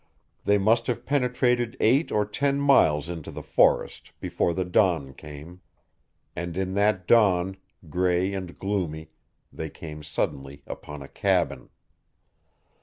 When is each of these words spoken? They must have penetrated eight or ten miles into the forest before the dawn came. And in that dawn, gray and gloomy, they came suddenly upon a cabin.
They 0.45 0.57
must 0.57 0.87
have 0.87 1.05
penetrated 1.05 1.77
eight 1.79 2.11
or 2.11 2.25
ten 2.25 2.59
miles 2.59 3.07
into 3.07 3.29
the 3.29 3.43
forest 3.43 4.13
before 4.19 4.51
the 4.51 4.65
dawn 4.65 5.13
came. 5.13 5.61
And 6.35 6.57
in 6.57 6.73
that 6.73 7.05
dawn, 7.05 7.57
gray 7.87 8.33
and 8.33 8.57
gloomy, 8.57 9.11
they 9.53 9.69
came 9.69 10.01
suddenly 10.01 10.63
upon 10.65 11.03
a 11.03 11.07
cabin. 11.07 11.69